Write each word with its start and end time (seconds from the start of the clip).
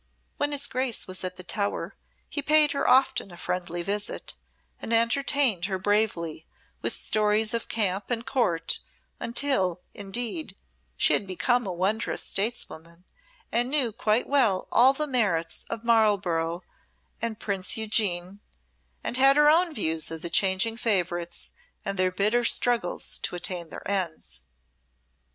When 0.37 0.51
his 0.51 0.65
Grace 0.65 1.05
was 1.05 1.23
at 1.23 1.37
the 1.37 1.43
tower 1.43 1.93
he 2.27 2.41
paid 2.41 2.71
her 2.71 2.89
often 2.89 3.29
a 3.29 3.37
friendly 3.37 3.83
visit, 3.83 4.33
and 4.81 4.91
entertained 4.91 5.65
her 5.65 5.77
bravely 5.77 6.47
with 6.81 6.95
stories 6.95 7.53
of 7.53 7.67
camp 7.67 8.05
and 8.09 8.25
Court 8.25 8.79
until, 9.19 9.79
indeed, 9.93 10.55
she 10.97 11.13
had 11.13 11.27
become 11.27 11.67
a 11.67 11.71
wondrous 11.71 12.23
stateswoman, 12.23 13.03
and 13.51 13.69
knew 13.69 13.91
quite 13.91 14.27
well 14.27 14.67
the 14.97 15.05
merits 15.05 15.65
of 15.69 15.83
Marlborough 15.83 16.63
and 17.21 17.39
Prince 17.39 17.77
Eugene, 17.77 18.39
and 19.03 19.17
had 19.17 19.35
her 19.37 19.49
own 19.51 19.71
views 19.71 20.09
of 20.09 20.23
the 20.23 20.31
changing 20.31 20.77
favourites 20.77 21.51
and 21.85 21.99
their 21.99 22.11
bitter 22.11 22.43
struggles 22.43 23.19
to 23.19 23.35
attain 23.35 23.69
their 23.69 23.87
ends. 23.87 24.45